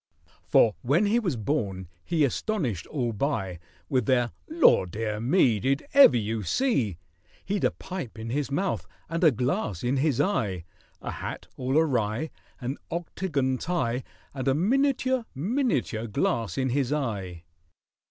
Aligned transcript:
For 0.47 0.73
when 0.81 1.05
he 1.05 1.19
was 1.19 1.35
born 1.35 1.87
he 2.03 2.23
astonished 2.25 2.87
all 2.87 3.13
by, 3.13 3.59
With 3.87 4.07
their 4.07 4.31
"Law, 4.49 4.87
dear 4.87 5.19
me!" 5.19 5.59
"Did 5.59 5.85
ever 5.93 6.17
you 6.17 6.41
see?" 6.41 6.97
He'd 7.45 7.63
a 7.63 7.69
pipe 7.69 8.17
in 8.17 8.31
his 8.31 8.49
mouth 8.49 8.87
and 9.09 9.23
a 9.23 9.29
glass 9.29 9.83
in 9.83 9.97
his 9.97 10.19
eye, 10.19 10.65
A 11.03 11.11
hat 11.11 11.45
all 11.55 11.77
awry— 11.77 12.31
An 12.59 12.79
octagon 12.89 13.59
tie— 13.59 14.03
And 14.33 14.47
a 14.47 14.55
miniature—miniature 14.55 16.07
glass 16.07 16.57
in 16.57 16.69
his 16.69 16.91
eye. 16.91 17.43